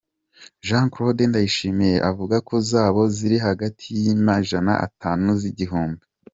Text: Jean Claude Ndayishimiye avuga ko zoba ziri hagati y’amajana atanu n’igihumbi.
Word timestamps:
Jean 0.65 0.85
Claude 0.93 1.21
Ndayishimiye 1.29 1.97
avuga 2.09 2.35
ko 2.47 2.55
zoba 2.69 3.01
ziri 3.15 3.37
hagati 3.47 3.87
y’amajana 4.05 4.73
atanu 4.87 5.27
n’igihumbi. 5.41 6.03